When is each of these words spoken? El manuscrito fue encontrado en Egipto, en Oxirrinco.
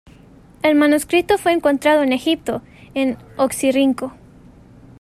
El 0.63 0.73
manuscrito 0.73 1.37
fue 1.37 1.51
encontrado 1.53 2.01
en 2.01 2.11
Egipto, 2.11 2.63
en 2.95 3.19
Oxirrinco. 3.37 4.13